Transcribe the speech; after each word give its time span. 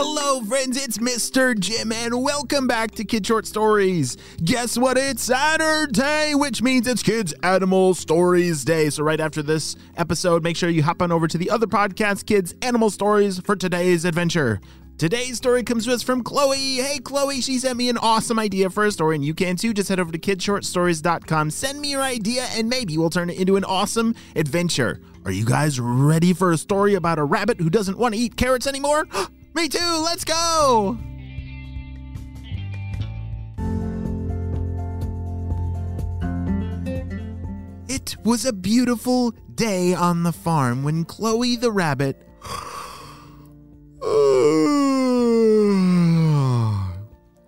Hello, 0.00 0.40
friends, 0.42 0.80
it's 0.80 0.98
Mr. 0.98 1.58
Jim, 1.58 1.90
and 1.90 2.22
welcome 2.22 2.68
back 2.68 2.92
to 2.92 3.04
Kid 3.04 3.26
Short 3.26 3.48
Stories. 3.48 4.16
Guess 4.44 4.78
what? 4.78 4.96
It's 4.96 5.24
Saturday, 5.24 6.36
which 6.36 6.62
means 6.62 6.86
it's 6.86 7.02
Kids 7.02 7.32
Animal 7.42 7.94
Stories 7.94 8.64
Day. 8.64 8.90
So, 8.90 9.02
right 9.02 9.18
after 9.18 9.42
this 9.42 9.74
episode, 9.96 10.44
make 10.44 10.56
sure 10.56 10.70
you 10.70 10.84
hop 10.84 11.02
on 11.02 11.10
over 11.10 11.26
to 11.26 11.36
the 11.36 11.50
other 11.50 11.66
podcast, 11.66 12.26
Kids 12.26 12.54
Animal 12.62 12.90
Stories, 12.90 13.40
for 13.40 13.56
today's 13.56 14.04
adventure. 14.04 14.60
Today's 14.98 15.36
story 15.36 15.64
comes 15.64 15.84
to 15.86 15.92
us 15.92 16.04
from 16.04 16.22
Chloe. 16.22 16.76
Hey, 16.76 17.00
Chloe, 17.00 17.40
she 17.40 17.58
sent 17.58 17.76
me 17.76 17.88
an 17.88 17.98
awesome 17.98 18.38
idea 18.38 18.70
for 18.70 18.84
a 18.84 18.92
story, 18.92 19.16
and 19.16 19.24
you 19.24 19.34
can 19.34 19.56
too. 19.56 19.74
Just 19.74 19.88
head 19.88 19.98
over 19.98 20.12
to 20.12 20.18
kidshortstories.com, 20.18 21.50
send 21.50 21.80
me 21.80 21.90
your 21.90 22.02
idea, 22.02 22.44
and 22.52 22.68
maybe 22.68 22.96
we'll 22.96 23.10
turn 23.10 23.30
it 23.30 23.40
into 23.40 23.56
an 23.56 23.64
awesome 23.64 24.14
adventure. 24.36 25.00
Are 25.24 25.32
you 25.32 25.44
guys 25.44 25.80
ready 25.80 26.32
for 26.32 26.52
a 26.52 26.56
story 26.56 26.94
about 26.94 27.18
a 27.18 27.24
rabbit 27.24 27.58
who 27.60 27.68
doesn't 27.68 27.98
want 27.98 28.14
to 28.14 28.20
eat 28.20 28.36
carrots 28.36 28.68
anymore? 28.68 29.08
Me 29.58 29.68
too, 29.68 30.02
let's 30.04 30.24
go! 30.24 30.96
It 37.88 38.16
was 38.22 38.44
a 38.44 38.52
beautiful 38.52 39.32
day 39.56 39.94
on 39.94 40.22
the 40.22 40.30
farm 40.30 40.84
when 40.84 41.04
Chloe 41.04 41.56
the 41.56 41.72
rabbit 41.72 42.24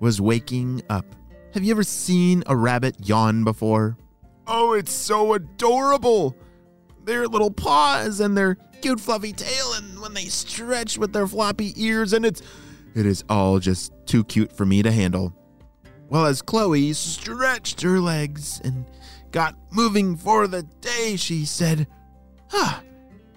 was 0.01 0.21
waking 0.21 0.83
up. 0.91 1.07
Have 1.55 1.63
you 1.63 1.71
ever 1.71 1.85
seen 1.85 2.43
a 2.49 2.57
rabbit 2.57 2.97
yawn 3.07 3.45
before? 3.45 3.97
Oh, 4.49 4.73
it's 4.73 4.93
so 4.93 5.35
adorable! 5.35 6.37
Their 7.05 7.29
little 7.29 7.53
paws 7.53 8.19
and 8.19 8.37
their 8.37 8.57
cute 8.83 8.99
fluffy 8.99 9.33
tail 9.33 9.75
and 9.75 9.90
when 10.11 10.25
they 10.25 10.29
stretch 10.29 10.99
with 10.99 11.13
their 11.13 11.29
floppy 11.29 11.73
ears 11.77 12.13
and 12.13 12.27
it's 12.27 12.43
it 12.97 13.07
is 13.07 13.23
all 13.29 13.61
just 13.61 13.93
too 14.07 14.25
cute 14.25 14.53
for 14.53 14.67
me 14.67 14.83
to 14.83 14.91
handle. 14.91 15.33
Well, 16.09 16.27
as 16.27 16.43
Chloe 16.43 16.93
stretched 16.95 17.81
her 17.83 18.01
legs 18.01 18.61
and 18.65 18.85
got 19.31 19.55
moving 19.71 20.17
for 20.17 20.49
the 20.49 20.65
day, 20.81 21.15
she 21.15 21.45
said, 21.45 21.87
Ah, 22.53 22.83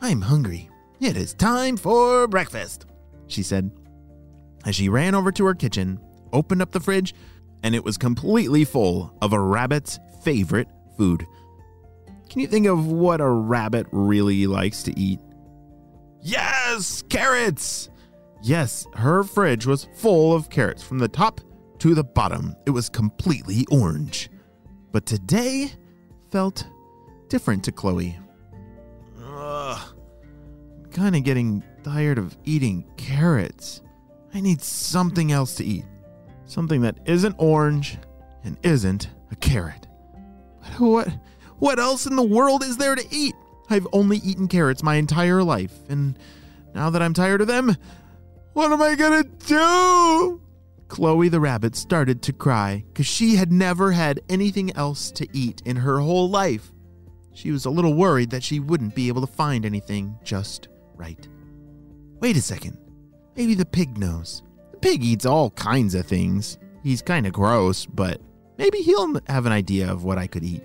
I'm 0.02 0.22
hungry. 0.22 0.72
It 1.00 1.16
is 1.16 1.36
time 1.36 1.78
for 1.78 2.28
breakfast, 2.28 2.88
she 3.28 3.44
said. 3.44 3.70
As 4.66 4.76
she 4.76 4.90
ran 4.90 5.14
over 5.14 5.32
to 5.32 5.46
her 5.46 5.54
kitchen, 5.54 6.00
opened 6.32 6.64
up 6.64 6.72
the 6.72 6.80
fridge, 6.80 7.14
and 7.62 7.76
it 7.76 7.84
was 7.84 8.00
completely 8.00 8.66
full 8.66 9.16
of 9.22 9.34
a 9.34 9.40
rabbit's 9.40 10.00
favorite 10.24 10.70
food. 10.98 11.24
Can 12.32 12.42
you 12.42 12.48
think 12.48 12.66
of 12.66 12.88
what 12.88 13.22
a 13.22 13.30
rabbit 13.30 13.86
really 13.92 14.48
likes 14.48 14.82
to 14.84 15.00
eat? 15.00 15.20
Yes, 16.74 17.04
carrots! 17.08 17.90
Yes, 18.42 18.88
her 18.96 19.24
fridge 19.24 19.68
was 19.68 19.88
full 19.94 20.34
of 20.34 20.50
carrots 20.50 20.82
from 20.82 20.98
the 20.98 21.08
top 21.08 21.40
to 21.78 21.94
the 21.94 22.04
bottom. 22.04 22.56
It 22.66 22.72
was 22.72 22.90
completely 22.90 23.68
orange. 23.70 24.32
But 24.92 25.06
today 25.06 25.72
felt 26.32 26.66
different 27.30 27.64
to 27.66 27.72
Chloe. 27.72 28.18
Ugh, 29.24 29.78
I'm 30.76 30.86
kind 30.90 31.16
of 31.16 31.24
getting 31.24 31.64
tired 31.84 32.18
of 32.18 32.36
eating 32.44 32.86
carrots. 32.98 33.84
I 34.34 34.42
need 34.42 34.60
something 34.60 35.32
else 35.32 35.54
to 35.58 35.64
eat. 35.64 35.86
Something 36.48 36.82
that 36.82 36.98
isn't 37.06 37.36
orange 37.38 38.00
and 38.44 38.58
isn't 38.64 39.10
a 39.30 39.36
carrot. 39.36 39.86
But 40.60 40.80
what 40.80 41.10
what 41.60 41.78
else 41.78 42.08
in 42.08 42.16
the 42.16 42.24
world 42.24 42.64
is 42.64 42.78
there 42.78 42.96
to 42.96 43.06
eat? 43.12 43.36
I've 43.70 43.88
only 43.94 44.18
eaten 44.18 44.48
carrots 44.48 44.82
my 44.82 44.96
entire 44.96 45.44
life, 45.44 45.74
and 45.88 46.18
now 46.74 46.90
that 46.90 47.02
I'm 47.02 47.14
tired 47.14 47.42
of 47.42 47.48
them, 47.48 47.76
what 48.54 48.72
am 48.72 48.82
I 48.82 48.96
gonna 48.96 49.24
do? 49.24 50.42
Chloe 50.88 51.30
the 51.30 51.40
rabbit 51.40 51.76
started 51.76 52.22
to 52.22 52.34
cry 52.34 52.84
because 52.88 53.08
she 53.08 53.36
had 53.36 53.52
never 53.52 53.92
had 53.92 54.22
anything 54.30 54.76
else 54.76 55.12
to 55.12 55.28
eat 55.34 55.62
in 55.66 55.76
her 55.78 56.00
whole 56.00 56.30
life. 56.30 56.72
She 57.34 57.52
was 57.52 57.66
a 57.66 57.72
little 57.72 57.96
worried 57.96 58.30
that 58.30 58.44
she 58.44 58.60
wouldn't 58.60 58.94
be 58.94 59.08
able 59.08 59.22
to 59.22 59.34
find 59.34 59.66
anything 59.66 60.16
just 60.24 60.68
right. 60.96 61.28
Wait 62.20 62.38
a 62.38 62.42
second. 62.42 62.78
Maybe 63.36 63.56
the 63.56 63.66
pig 63.66 63.98
knows. 63.98 64.44
The 64.72 64.78
pig 64.78 65.04
eats 65.04 65.26
all 65.26 65.50
kinds 65.52 65.96
of 65.96 66.06
things. 66.06 66.60
He's 66.84 67.02
kind 67.02 67.26
of 67.26 67.34
gross, 67.34 67.88
but 67.88 68.22
maybe 68.58 68.80
he'll 68.80 69.20
have 69.28 69.48
an 69.48 69.52
idea 69.52 69.92
of 69.92 70.04
what 70.04 70.20
I 70.20 70.28
could 70.28 70.44
eat. 70.44 70.64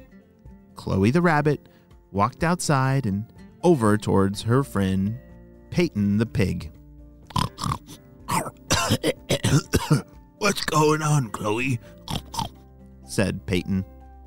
Chloe 0.75 1.11
the 1.11 1.23
rabbit 1.23 1.69
walked 2.13 2.45
outside 2.45 3.07
and 3.07 3.25
over 3.63 3.97
towards 3.97 4.43
her 4.43 4.63
friend 4.63 5.19
Peyton 5.71 6.19
the 6.19 6.27
pig. 6.27 6.71
What's 10.39 10.65
going 10.65 11.03
on, 11.03 11.31
Chloe? 11.31 11.81
said 13.07 13.45
Peyton. 13.47 13.85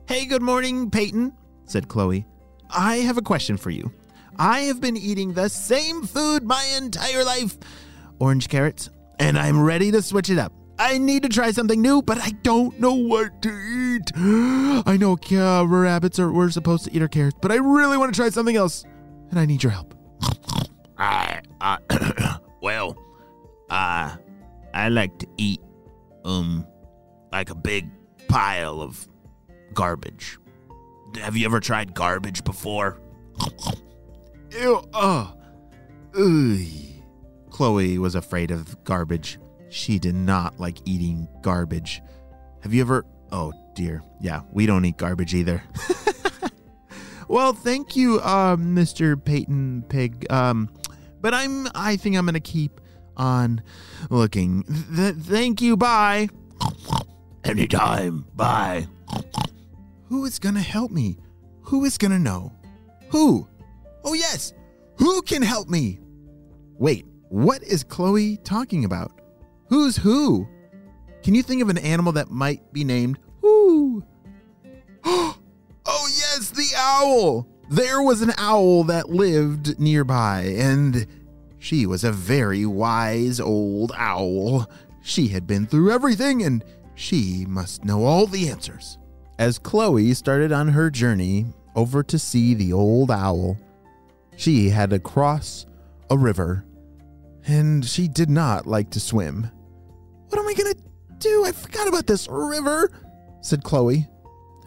Hey, 0.07 0.25
good 0.25 0.41
morning, 0.41 0.89
Peyton, 0.89 1.33
said 1.65 1.87
Chloe. 1.87 2.25
I 2.69 2.97
have 2.97 3.17
a 3.17 3.21
question 3.21 3.57
for 3.57 3.69
you. 3.69 3.91
I 4.37 4.61
have 4.61 4.81
been 4.81 4.97
eating 4.97 5.33
the 5.33 5.49
same 5.49 6.03
food 6.03 6.43
my 6.43 6.63
entire 6.77 7.23
life 7.23 7.57
orange 8.19 8.49
carrots, 8.49 8.89
and 9.19 9.37
I'm 9.37 9.61
ready 9.61 9.91
to 9.91 10.01
switch 10.01 10.29
it 10.29 10.37
up. 10.37 10.53
I 10.77 10.97
need 10.97 11.23
to 11.23 11.29
try 11.29 11.51
something 11.51 11.81
new, 11.81 12.01
but 12.01 12.17
I 12.19 12.31
don't 12.43 12.79
know 12.79 12.93
what 12.93 13.41
to 13.43 13.49
eat. 13.49 14.11
I 14.15 14.97
know 14.97 15.17
uh, 15.31 15.65
rabbits 15.65 16.17
are 16.19 16.31
we're 16.31 16.49
supposed 16.49 16.85
to 16.85 16.95
eat 16.95 17.01
our 17.01 17.07
carrots, 17.07 17.37
but 17.41 17.51
I 17.51 17.55
really 17.55 17.97
want 17.97 18.13
to 18.13 18.19
try 18.19 18.29
something 18.29 18.55
else, 18.55 18.83
and 19.29 19.39
I 19.39 19.45
need 19.45 19.63
your 19.63 19.71
help. 19.71 19.93
I, 21.01 21.41
uh, 21.59 21.77
well, 22.61 22.95
uh, 23.71 24.15
I 24.71 24.89
like 24.89 25.17
to 25.17 25.27
eat, 25.37 25.59
um, 26.23 26.67
like 27.31 27.49
a 27.49 27.55
big 27.55 27.89
pile 28.27 28.81
of 28.81 29.07
garbage. 29.73 30.37
Have 31.19 31.35
you 31.35 31.45
ever 31.45 31.59
tried 31.59 31.95
garbage 31.95 32.43
before? 32.43 32.99
Ew, 34.51 34.81
oh. 34.93 35.33
Ugh. 36.15 36.59
Chloe 37.49 37.97
was 37.97 38.13
afraid 38.13 38.51
of 38.51 38.83
garbage. 38.83 39.39
She 39.69 39.97
did 39.97 40.15
not 40.15 40.59
like 40.59 40.77
eating 40.85 41.27
garbage. 41.41 42.03
Have 42.61 42.75
you 42.75 42.81
ever? 42.81 43.05
Oh 43.31 43.53
dear. 43.75 44.03
Yeah, 44.19 44.41
we 44.51 44.67
don't 44.67 44.85
eat 44.85 44.97
garbage 44.97 45.33
either. 45.33 45.63
well, 47.27 47.53
thank 47.53 47.95
you, 47.95 48.19
uh, 48.19 48.55
Mr. 48.57 49.21
Peyton 49.23 49.83
Pig. 49.89 50.27
Um, 50.29 50.69
but 51.21 51.33
I'm. 51.33 51.67
I 51.75 51.95
think 51.97 52.17
I'm 52.17 52.25
gonna 52.25 52.39
keep 52.39 52.81
on 53.17 53.61
looking. 54.09 54.63
Th- 54.95 55.15
thank 55.15 55.61
you. 55.61 55.77
Bye. 55.77 56.29
Anytime. 57.43 58.25
Bye. 58.35 58.87
Who 60.09 60.25
is 60.25 60.39
gonna 60.39 60.61
help 60.61 60.91
me? 60.91 61.17
Who 61.63 61.85
is 61.85 61.97
gonna 61.97 62.19
know? 62.19 62.51
Who? 63.09 63.47
Oh 64.03 64.13
yes. 64.13 64.53
Who 64.97 65.21
can 65.21 65.41
help 65.41 65.69
me? 65.69 65.99
Wait, 66.77 67.05
what 67.29 67.63
is 67.63 67.83
Chloe 67.83 68.37
talking 68.37 68.85
about? 68.85 69.21
Who's 69.69 69.95
who? 69.95 70.47
Can 71.23 71.35
you 71.35 71.43
think 71.43 71.61
of 71.61 71.69
an 71.69 71.77
animal 71.77 72.11
that 72.13 72.29
might 72.29 72.73
be 72.73 72.83
named 72.83 73.19
Who? 73.41 74.03
oh, 75.03 75.37
yes, 75.85 76.49
the 76.49 76.67
owl. 76.75 77.47
There 77.69 78.01
was 78.01 78.21
an 78.21 78.33
owl 78.37 78.83
that 78.85 79.09
lived 79.09 79.79
nearby, 79.79 80.55
and 80.57 81.07
she 81.61 81.85
was 81.85 82.03
a 82.03 82.11
very 82.11 82.65
wise 82.65 83.39
old 83.39 83.91
owl. 83.95 84.67
She 85.03 85.27
had 85.27 85.45
been 85.45 85.67
through 85.67 85.91
everything, 85.91 86.41
and 86.41 86.65
she 86.95 87.45
must 87.47 87.85
know 87.85 88.03
all 88.03 88.25
the 88.25 88.49
answers. 88.49 88.97
As 89.37 89.59
Chloe 89.59 90.15
started 90.15 90.51
on 90.51 90.69
her 90.69 90.89
journey 90.89 91.45
over 91.75 92.01
to 92.01 92.17
see 92.17 92.55
the 92.55 92.73
old 92.73 93.11
owl, 93.11 93.59
she 94.35 94.69
had 94.69 94.89
to 94.89 94.97
cross 94.97 95.67
a 96.09 96.17
river, 96.17 96.65
and 97.45 97.85
she 97.85 98.07
did 98.07 98.29
not 98.31 98.65
like 98.65 98.89
to 98.89 98.99
swim. 98.99 99.47
What 100.29 100.39
am 100.39 100.47
I 100.47 100.55
gonna 100.55 100.73
do? 101.19 101.45
I 101.45 101.51
forgot 101.51 101.87
about 101.87 102.07
this 102.07 102.27
river, 102.27 102.89
said 103.41 103.63
Chloe. 103.63 104.07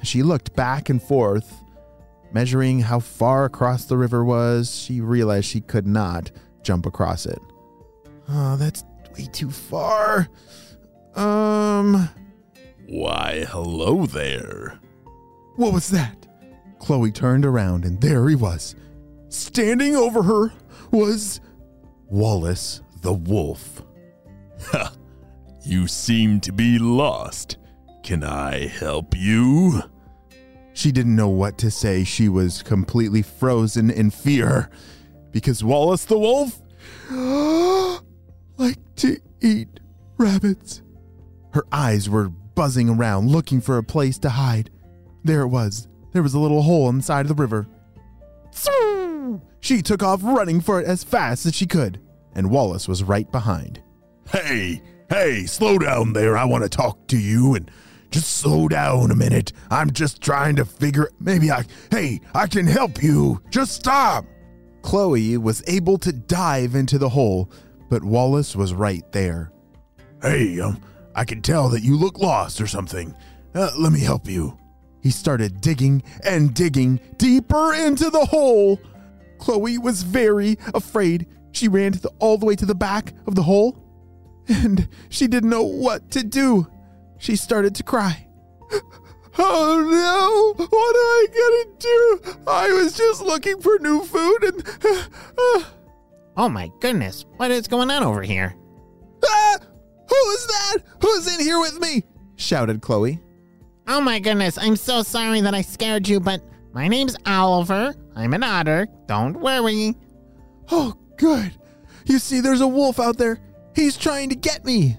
She 0.04 0.22
looked 0.22 0.54
back 0.54 0.90
and 0.90 1.02
forth, 1.02 1.64
Measuring 2.34 2.80
how 2.80 2.98
far 2.98 3.44
across 3.44 3.84
the 3.84 3.96
river 3.96 4.24
was, 4.24 4.74
she 4.74 5.00
realized 5.00 5.46
she 5.46 5.60
could 5.60 5.86
not 5.86 6.32
jump 6.64 6.86
across 6.86 7.26
it. 7.26 7.40
Oh, 8.28 8.56
that's 8.56 8.84
way 9.16 9.26
too 9.26 9.50
far. 9.50 10.28
Um. 11.14 12.08
Why, 12.88 13.46
hello 13.48 14.06
there. 14.06 14.78
What 15.56 15.72
was 15.72 15.90
that? 15.90 16.26
Chloe 16.78 17.12
turned 17.12 17.46
around 17.46 17.84
and 17.84 18.00
there 18.00 18.28
he 18.28 18.34
was. 18.34 18.74
Standing 19.28 19.96
over 19.96 20.22
her 20.22 20.52
was 20.90 21.40
Wallace 22.08 22.82
the 23.00 23.12
wolf. 23.12 23.82
Ha! 24.70 24.92
You 25.64 25.86
seem 25.86 26.40
to 26.40 26.52
be 26.52 26.78
lost. 26.78 27.56
Can 28.02 28.22
I 28.22 28.66
help 28.66 29.16
you? 29.16 29.82
She 30.74 30.92
didn't 30.92 31.16
know 31.16 31.28
what 31.28 31.56
to 31.58 31.70
say. 31.70 32.04
She 32.04 32.28
was 32.28 32.62
completely 32.62 33.22
frozen 33.22 33.90
in 33.90 34.10
fear 34.10 34.68
because 35.34 35.64
Wallace 35.64 36.04
the 36.04 36.16
wolf 36.16 36.62
liked 38.56 38.96
to 38.98 39.18
eat 39.42 39.80
rabbits. 40.16 40.80
Her 41.52 41.64
eyes 41.72 42.08
were 42.08 42.28
buzzing 42.28 42.88
around 42.88 43.30
looking 43.30 43.60
for 43.60 43.76
a 43.76 43.82
place 43.82 44.16
to 44.20 44.30
hide. 44.30 44.70
There 45.24 45.42
it 45.42 45.48
was. 45.48 45.88
There 46.12 46.22
was 46.22 46.34
a 46.34 46.38
little 46.38 46.62
hole 46.62 46.88
in 46.88 46.98
the 46.98 47.02
side 47.02 47.28
of 47.28 47.36
the 47.36 47.42
river. 47.42 47.66
She 49.60 49.82
took 49.82 50.04
off 50.04 50.20
running 50.22 50.60
for 50.60 50.80
it 50.80 50.86
as 50.86 51.02
fast 51.02 51.46
as 51.46 51.54
she 51.54 51.66
could, 51.66 52.00
and 52.36 52.50
Wallace 52.50 52.86
was 52.86 53.02
right 53.02 53.30
behind. 53.32 53.82
Hey, 54.30 54.82
hey, 55.10 55.46
slow 55.46 55.78
down 55.78 56.12
there. 56.12 56.36
I 56.36 56.44
want 56.44 56.62
to 56.62 56.68
talk 56.68 57.08
to 57.08 57.18
you 57.18 57.56
and 57.56 57.68
just 58.12 58.36
slow 58.36 58.68
down 58.68 59.10
a 59.10 59.16
minute. 59.16 59.52
I'm 59.70 59.90
just 59.90 60.22
trying 60.22 60.54
to 60.56 60.64
figure 60.64 61.10
maybe 61.18 61.50
I 61.50 61.64
hey, 61.90 62.20
I 62.34 62.46
can 62.46 62.68
help 62.68 63.02
you. 63.02 63.42
Just 63.50 63.72
stop. 63.72 64.26
Chloe 64.84 65.38
was 65.38 65.64
able 65.66 65.96
to 65.96 66.12
dive 66.12 66.74
into 66.74 66.98
the 66.98 67.08
hole, 67.08 67.50
but 67.88 68.04
Wallace 68.04 68.54
was 68.54 68.74
right 68.74 69.10
there. 69.12 69.50
Hey, 70.20 70.60
um, 70.60 70.78
I 71.14 71.24
can 71.24 71.40
tell 71.40 71.70
that 71.70 71.82
you 71.82 71.96
look 71.96 72.18
lost 72.18 72.60
or 72.60 72.66
something. 72.66 73.14
Uh, 73.54 73.70
let 73.78 73.92
me 73.92 74.00
help 74.00 74.28
you. 74.28 74.58
He 75.02 75.10
started 75.10 75.62
digging 75.62 76.02
and 76.22 76.52
digging 76.52 77.00
deeper 77.16 77.72
into 77.72 78.10
the 78.10 78.26
hole. 78.26 78.78
Chloe 79.38 79.78
was 79.78 80.02
very 80.02 80.58
afraid. 80.74 81.28
She 81.52 81.66
ran 81.66 81.92
the, 81.92 82.10
all 82.18 82.36
the 82.36 82.44
way 82.44 82.54
to 82.54 82.66
the 82.66 82.74
back 82.74 83.14
of 83.26 83.36
the 83.36 83.42
hole, 83.42 83.82
and 84.48 84.86
she 85.08 85.26
didn't 85.26 85.50
know 85.50 85.64
what 85.64 86.10
to 86.10 86.22
do. 86.22 86.66
She 87.16 87.36
started 87.36 87.74
to 87.76 87.82
cry. 87.82 88.28
Oh 89.36 90.54
no! 90.56 90.64
What 90.64 90.70
am 90.70 90.70
I 90.70 91.26
gonna 91.34 91.78
do? 91.78 92.40
I 92.46 92.72
was 92.72 92.96
just 92.96 93.22
looking 93.22 93.60
for 93.60 93.78
new 93.80 94.02
food 94.04 94.44
and. 94.44 94.64
Uh, 95.38 95.62
Oh 96.36 96.48
my 96.48 96.68
goodness, 96.80 97.24
what 97.36 97.50
is 97.52 97.68
going 97.68 97.90
on 97.90 98.02
over 98.02 98.22
here? 98.22 98.54
ah! 99.24 99.58
Who 100.08 100.30
is 100.32 100.46
that? 100.46 100.76
Who's 101.00 101.32
in 101.32 101.40
here 101.40 101.60
with 101.60 101.78
me? 101.80 102.02
shouted 102.36 102.80
Chloe. 102.82 103.20
Oh 103.86 104.00
my 104.00 104.18
goodness, 104.18 104.58
I'm 104.58 104.74
so 104.76 105.02
sorry 105.02 105.40
that 105.42 105.54
I 105.54 105.62
scared 105.62 106.08
you, 106.08 106.18
but 106.20 106.40
my 106.72 106.88
name's 106.88 107.16
Oliver. 107.26 107.94
I'm 108.16 108.34
an 108.34 108.42
otter. 108.42 108.88
Don't 109.06 109.38
worry. 109.40 109.94
Oh, 110.72 110.94
good. 111.18 111.52
You 112.06 112.18
see, 112.18 112.40
there's 112.40 112.60
a 112.62 112.66
wolf 112.66 112.98
out 112.98 113.16
there. 113.16 113.38
He's 113.76 113.96
trying 113.96 114.28
to 114.30 114.34
get 114.36 114.64
me. 114.64 114.96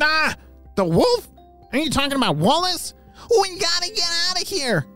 Ah! 0.00 0.34
The 0.76 0.84
wolf? 0.84 1.28
Are 1.72 1.78
you 1.78 1.90
talking 1.90 2.16
about 2.16 2.36
Wallace? 2.36 2.94
We 3.30 3.58
gotta 3.58 3.92
get 3.92 4.08
out 4.28 4.40
of 4.40 4.48
here. 4.48 4.86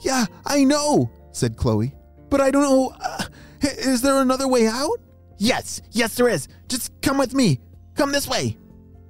Yeah, 0.00 0.26
I 0.46 0.64
know, 0.64 1.10
said 1.32 1.56
Chloe. 1.56 1.94
But 2.28 2.40
I 2.40 2.50
don't 2.50 2.62
know. 2.62 2.94
Uh, 3.00 3.24
is 3.62 4.02
there 4.02 4.20
another 4.20 4.48
way 4.48 4.66
out? 4.66 4.98
Yes, 5.38 5.82
yes, 5.90 6.14
there 6.14 6.28
is. 6.28 6.48
Just 6.68 6.92
come 7.02 7.18
with 7.18 7.34
me. 7.34 7.60
Come 7.94 8.12
this 8.12 8.28
way. 8.28 8.56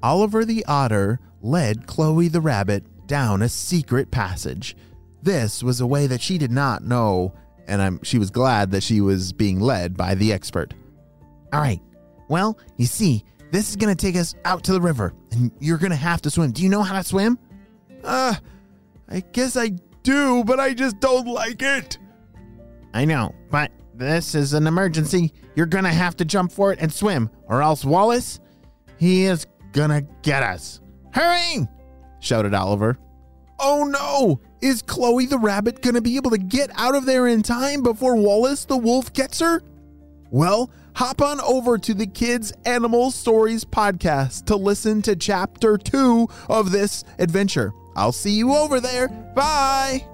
Oliver 0.02 0.44
the 0.44 0.64
otter 0.66 1.20
led 1.42 1.86
Chloe 1.86 2.28
the 2.28 2.40
rabbit 2.40 2.84
down 3.06 3.42
a 3.42 3.48
secret 3.48 4.10
passage. 4.10 4.76
This 5.22 5.62
was 5.62 5.80
a 5.80 5.86
way 5.86 6.06
that 6.06 6.22
she 6.22 6.38
did 6.38 6.50
not 6.50 6.82
know, 6.82 7.34
and 7.66 7.82
I'm, 7.82 8.02
she 8.02 8.18
was 8.18 8.30
glad 8.30 8.70
that 8.70 8.82
she 8.82 9.00
was 9.00 9.32
being 9.32 9.60
led 9.60 9.96
by 9.96 10.14
the 10.14 10.32
expert. 10.32 10.72
All 11.52 11.60
right. 11.60 11.80
Well, 12.28 12.58
you 12.76 12.86
see, 12.86 13.24
this 13.50 13.68
is 13.68 13.76
gonna 13.76 13.94
take 13.94 14.16
us 14.16 14.34
out 14.44 14.64
to 14.64 14.72
the 14.72 14.80
river, 14.80 15.12
and 15.32 15.50
you're 15.58 15.78
gonna 15.78 15.96
have 15.96 16.22
to 16.22 16.30
swim. 16.30 16.52
Do 16.52 16.62
you 16.62 16.68
know 16.68 16.82
how 16.82 16.96
to 16.96 17.04
swim? 17.04 17.38
Uh, 18.04 18.34
I 19.08 19.20
guess 19.20 19.56
I 19.56 19.72
do, 20.02 20.44
but 20.44 20.60
I 20.60 20.74
just 20.74 21.00
don't 21.00 21.26
like 21.26 21.62
it. 21.62 21.98
I 22.94 23.04
know, 23.04 23.34
but 23.50 23.70
this 23.94 24.34
is 24.34 24.52
an 24.52 24.66
emergency. 24.66 25.32
You're 25.54 25.66
gonna 25.66 25.92
have 25.92 26.16
to 26.16 26.24
jump 26.24 26.52
for 26.52 26.72
it 26.72 26.78
and 26.80 26.92
swim, 26.92 27.30
or 27.46 27.62
else 27.62 27.84
Wallace, 27.84 28.40
he 28.98 29.24
is 29.24 29.46
gonna 29.72 30.02
get 30.22 30.42
us. 30.42 30.80
Hurry! 31.12 31.68
shouted 32.20 32.54
Oliver. 32.54 32.98
Oh 33.58 33.84
no! 33.84 34.40
Is 34.60 34.82
Chloe 34.82 35.26
the 35.26 35.38
rabbit 35.38 35.82
gonna 35.82 36.00
be 36.00 36.16
able 36.16 36.30
to 36.30 36.38
get 36.38 36.70
out 36.76 36.94
of 36.94 37.04
there 37.04 37.26
in 37.26 37.42
time 37.42 37.82
before 37.82 38.16
Wallace 38.16 38.64
the 38.64 38.76
wolf 38.76 39.12
gets 39.12 39.40
her? 39.40 39.62
Well, 40.30 40.70
hop 40.94 41.20
on 41.20 41.40
over 41.40 41.76
to 41.78 41.94
the 41.94 42.06
Kids 42.06 42.52
Animal 42.64 43.10
Stories 43.10 43.64
podcast 43.64 44.46
to 44.46 44.56
listen 44.56 45.02
to 45.02 45.16
chapter 45.16 45.76
two 45.76 46.28
of 46.48 46.70
this 46.72 47.04
adventure. 47.18 47.72
I'll 47.96 48.12
see 48.12 48.32
you 48.32 48.54
over 48.54 48.80
there. 48.80 49.08
Bye! 49.08 50.06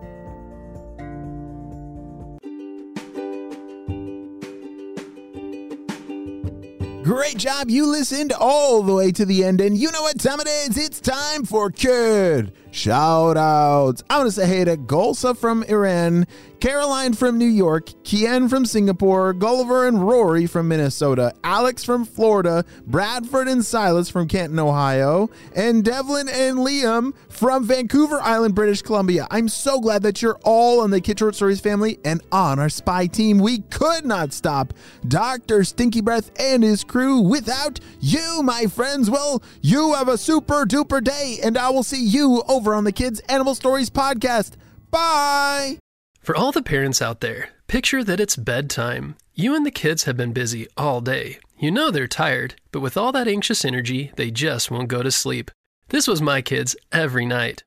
Great 7.02 7.36
job. 7.36 7.70
You 7.70 7.86
listened 7.86 8.32
all 8.32 8.82
the 8.82 8.92
way 8.92 9.12
to 9.12 9.24
the 9.24 9.44
end, 9.44 9.60
and 9.60 9.78
you 9.78 9.92
know 9.92 10.02
what 10.02 10.18
time 10.18 10.40
it 10.40 10.48
is. 10.48 10.76
It's 10.76 11.00
time 11.00 11.44
for 11.44 11.70
kid 11.70 12.52
shout 12.76 13.38
outs. 13.38 14.04
I 14.10 14.18
want 14.18 14.28
to 14.28 14.32
say 14.32 14.46
hey 14.46 14.64
to 14.64 14.76
Golsa 14.76 15.34
from 15.34 15.62
Iran, 15.62 16.26
Caroline 16.60 17.14
from 17.14 17.38
New 17.38 17.46
York, 17.46 17.86
Kian 18.04 18.50
from 18.50 18.66
Singapore, 18.66 19.32
Gulliver 19.32 19.86
and 19.86 20.06
Rory 20.06 20.46
from 20.46 20.68
Minnesota, 20.68 21.32
Alex 21.42 21.84
from 21.84 22.04
Florida, 22.04 22.64
Bradford 22.86 23.48
and 23.48 23.64
Silas 23.64 24.10
from 24.10 24.28
Canton, 24.28 24.58
Ohio, 24.58 25.30
and 25.54 25.84
Devlin 25.84 26.28
and 26.28 26.58
Liam 26.58 27.14
from 27.28 27.64
Vancouver 27.64 28.20
Island, 28.20 28.54
British 28.54 28.82
Columbia. 28.82 29.26
I'm 29.30 29.48
so 29.48 29.80
glad 29.80 30.02
that 30.02 30.20
you're 30.20 30.38
all 30.44 30.80
on 30.80 30.90
the 30.90 31.00
Kid 31.00 31.18
Short 31.18 31.34
Stories 31.34 31.60
family 31.60 31.98
and 32.04 32.22
on 32.30 32.58
our 32.58 32.68
spy 32.68 33.06
team. 33.06 33.38
We 33.38 33.58
could 33.70 34.04
not 34.04 34.32
stop 34.32 34.74
Dr. 35.08 35.64
Stinky 35.64 36.02
Breath 36.02 36.30
and 36.38 36.62
his 36.62 36.84
crew 36.84 37.20
without 37.20 37.80
you, 38.00 38.42
my 38.42 38.66
friends. 38.66 39.10
Well, 39.10 39.42
you 39.62 39.94
have 39.94 40.08
a 40.08 40.18
super 40.18 40.64
duper 40.66 41.02
day, 41.02 41.38
and 41.42 41.56
I 41.56 41.70
will 41.70 41.82
see 41.82 42.04
you 42.04 42.42
over 42.66 42.74
on 42.74 42.82
the 42.82 42.90
Kids 42.90 43.20
Animal 43.28 43.54
Stories 43.54 43.90
podcast. 43.90 44.54
Bye. 44.90 45.78
For 46.20 46.34
all 46.34 46.50
the 46.50 46.62
parents 46.62 47.00
out 47.00 47.20
there, 47.20 47.50
picture 47.68 48.02
that 48.02 48.18
it's 48.18 48.34
bedtime. 48.34 49.14
You 49.34 49.54
and 49.54 49.64
the 49.64 49.70
kids 49.70 50.02
have 50.04 50.16
been 50.16 50.32
busy 50.32 50.66
all 50.76 51.00
day. 51.00 51.38
You 51.60 51.70
know 51.70 51.92
they're 51.92 52.08
tired, 52.08 52.56
but 52.72 52.80
with 52.80 52.96
all 52.96 53.12
that 53.12 53.28
anxious 53.28 53.64
energy, 53.64 54.10
they 54.16 54.32
just 54.32 54.68
won't 54.68 54.88
go 54.88 55.04
to 55.04 55.12
sleep. 55.12 55.52
This 55.90 56.08
was 56.08 56.20
my 56.20 56.42
kids 56.42 56.74
every 56.90 57.24
night. 57.24 57.62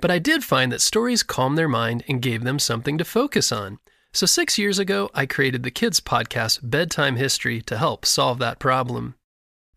But 0.00 0.10
I 0.10 0.18
did 0.18 0.42
find 0.42 0.72
that 0.72 0.80
stories 0.80 1.22
calmed 1.22 1.56
their 1.56 1.68
mind 1.68 2.02
and 2.08 2.20
gave 2.20 2.42
them 2.42 2.58
something 2.58 2.98
to 2.98 3.04
focus 3.04 3.52
on. 3.52 3.78
So 4.12 4.26
six 4.26 4.58
years 4.58 4.80
ago, 4.80 5.10
I 5.14 5.26
created 5.26 5.62
the 5.62 5.70
kids 5.70 6.00
podcast 6.00 6.58
Bedtime 6.68 7.14
History 7.14 7.62
to 7.62 7.78
help 7.78 8.04
solve 8.04 8.40
that 8.40 8.58
problem. 8.58 9.14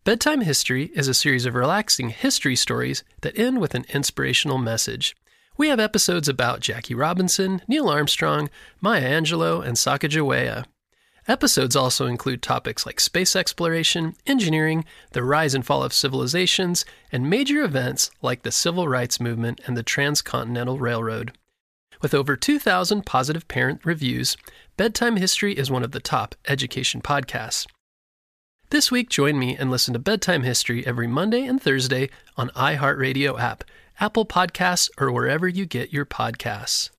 Bedtime 0.04 0.42
History 0.42 0.90
is 0.94 1.08
a 1.08 1.14
series 1.14 1.46
of 1.46 1.54
relaxing 1.54 2.10
history 2.10 2.56
stories 2.56 3.04
that 3.22 3.38
end 3.38 3.58
with 3.58 3.74
an 3.74 3.86
inspirational 3.94 4.58
message. 4.58 5.16
We 5.56 5.68
have 5.68 5.80
episodes 5.80 6.28
about 6.28 6.60
Jackie 6.60 6.94
Robinson, 6.94 7.62
Neil 7.66 7.88
Armstrong, 7.88 8.50
Maya 8.82 9.18
Angelou, 9.18 9.64
and 9.64 9.78
Sacagawea. 9.78 10.66
Episodes 11.26 11.74
also 11.74 12.04
include 12.04 12.42
topics 12.42 12.84
like 12.84 13.00
space 13.00 13.34
exploration, 13.34 14.14
engineering, 14.26 14.84
the 15.12 15.24
rise 15.24 15.54
and 15.54 15.64
fall 15.64 15.82
of 15.82 15.94
civilizations, 15.94 16.84
and 17.10 17.30
major 17.30 17.62
events 17.62 18.10
like 18.20 18.42
the 18.42 18.52
Civil 18.52 18.86
Rights 18.86 19.18
Movement 19.18 19.58
and 19.64 19.74
the 19.74 19.82
Transcontinental 19.82 20.78
Railroad. 20.78 21.32
With 22.02 22.12
over 22.12 22.36
2,000 22.36 23.06
positive 23.06 23.48
parent 23.48 23.80
reviews, 23.86 24.36
Bedtime 24.76 25.16
History 25.16 25.54
is 25.54 25.70
one 25.70 25.82
of 25.82 25.92
the 25.92 25.98
top 26.00 26.34
education 26.46 27.00
podcasts. 27.00 27.66
This 28.70 28.90
week, 28.90 29.08
join 29.08 29.38
me 29.38 29.56
and 29.56 29.70
listen 29.70 29.92
to 29.92 30.00
Bedtime 30.00 30.42
History 30.42 30.86
every 30.86 31.06
Monday 31.06 31.44
and 31.44 31.62
Thursday 31.62 32.10
on 32.36 32.50
iHeartRadio 32.50 33.38
app, 33.38 33.62
Apple 34.00 34.26
Podcasts, 34.26 34.90
or 34.98 35.12
wherever 35.12 35.46
you 35.46 35.64
get 35.66 35.92
your 35.92 36.06
podcasts. 36.06 36.90